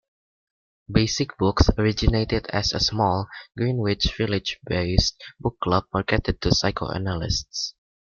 Basic 0.91 1.37
Books 1.37 1.69
originated 1.77 2.47
as 2.47 2.73
a 2.73 2.79
small, 2.79 3.27
Greenwich 3.55 4.11
Village-based 4.17 5.23
book 5.39 5.59
club 5.59 5.83
marketed 5.93 6.41
to 6.41 6.55
psychoanalysts. 6.55 7.75